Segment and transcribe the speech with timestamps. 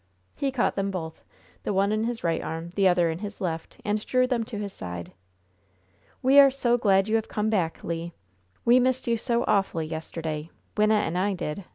[0.35, 1.23] He caught them both,
[1.61, 4.57] the one in his right arm, the other in his left, and drew them to
[4.57, 5.11] his side.
[6.23, 8.09] "We are so glad you have come back, Le!
[8.65, 11.65] We missed you so awfully yesterday Wynnette and I did!"